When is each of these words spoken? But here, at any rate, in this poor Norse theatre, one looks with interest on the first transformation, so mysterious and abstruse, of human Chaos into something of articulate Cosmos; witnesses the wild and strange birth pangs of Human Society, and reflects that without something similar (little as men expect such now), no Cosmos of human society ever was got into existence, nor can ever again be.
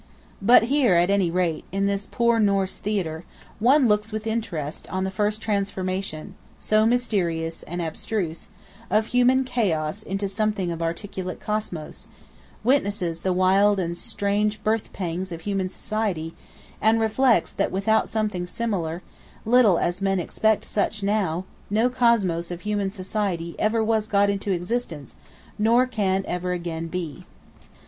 But 0.41 0.63
here, 0.63 0.95
at 0.95 1.11
any 1.11 1.29
rate, 1.29 1.63
in 1.71 1.85
this 1.85 2.07
poor 2.09 2.39
Norse 2.39 2.77
theatre, 2.77 3.23
one 3.59 3.87
looks 3.87 4.11
with 4.11 4.25
interest 4.25 4.91
on 4.91 5.03
the 5.03 5.11
first 5.11 5.43
transformation, 5.43 6.33
so 6.57 6.87
mysterious 6.87 7.61
and 7.61 7.83
abstruse, 7.83 8.47
of 8.89 9.05
human 9.05 9.43
Chaos 9.43 10.01
into 10.01 10.27
something 10.27 10.71
of 10.71 10.81
articulate 10.81 11.39
Cosmos; 11.39 12.07
witnesses 12.63 13.19
the 13.19 13.31
wild 13.31 13.79
and 13.79 13.95
strange 13.95 14.63
birth 14.63 14.91
pangs 14.91 15.31
of 15.31 15.41
Human 15.41 15.69
Society, 15.69 16.33
and 16.81 16.99
reflects 16.99 17.53
that 17.53 17.71
without 17.71 18.09
something 18.09 18.47
similar 18.47 19.03
(little 19.45 19.77
as 19.77 20.01
men 20.01 20.19
expect 20.19 20.65
such 20.65 21.03
now), 21.03 21.45
no 21.69 21.91
Cosmos 21.91 22.49
of 22.49 22.61
human 22.61 22.89
society 22.89 23.55
ever 23.59 23.83
was 23.83 24.07
got 24.07 24.31
into 24.31 24.51
existence, 24.51 25.15
nor 25.59 25.85
can 25.85 26.25
ever 26.27 26.53
again 26.53 26.87
be. 26.87 27.27